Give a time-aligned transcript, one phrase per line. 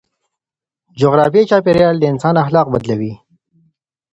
[0.99, 3.13] جغرافيايي چاپيريال د انسان اخلاق بدلوي.